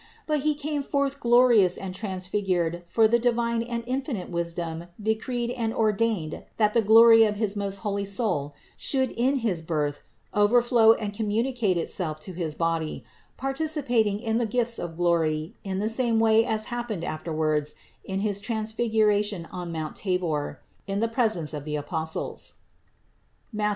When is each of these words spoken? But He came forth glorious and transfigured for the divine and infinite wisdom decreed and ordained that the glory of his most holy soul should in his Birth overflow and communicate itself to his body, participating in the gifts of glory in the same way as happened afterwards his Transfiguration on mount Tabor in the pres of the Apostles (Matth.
But 0.25 0.39
He 0.39 0.55
came 0.55 0.81
forth 0.81 1.19
glorious 1.19 1.77
and 1.77 1.93
transfigured 1.93 2.81
for 2.87 3.07
the 3.07 3.19
divine 3.19 3.61
and 3.61 3.83
infinite 3.85 4.31
wisdom 4.31 4.85
decreed 4.99 5.51
and 5.51 5.71
ordained 5.71 6.43
that 6.57 6.73
the 6.73 6.81
glory 6.81 7.23
of 7.23 7.35
his 7.35 7.55
most 7.55 7.77
holy 7.85 8.05
soul 8.05 8.55
should 8.75 9.11
in 9.11 9.35
his 9.45 9.61
Birth 9.61 10.01
overflow 10.33 10.93
and 10.93 11.13
communicate 11.13 11.77
itself 11.77 12.19
to 12.21 12.33
his 12.33 12.55
body, 12.55 13.05
participating 13.37 14.19
in 14.19 14.39
the 14.39 14.47
gifts 14.47 14.79
of 14.79 14.97
glory 14.97 15.53
in 15.63 15.77
the 15.77 15.87
same 15.87 16.17
way 16.19 16.43
as 16.47 16.65
happened 16.73 17.03
afterwards 17.03 17.75
his 18.01 18.41
Transfiguration 18.41 19.45
on 19.51 19.71
mount 19.71 19.97
Tabor 19.97 20.61
in 20.87 20.99
the 20.99 21.07
pres 21.07 21.53
of 21.53 21.63
the 21.63 21.75
Apostles 21.75 22.55
(Matth. 23.53 23.69